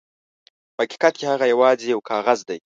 په 0.75 0.81
حقیقت 0.85 1.13
کې 1.19 1.25
هغه 1.31 1.45
یواځې 1.53 1.85
یو 1.93 2.01
کاغذ 2.09 2.39
دی. 2.49 2.59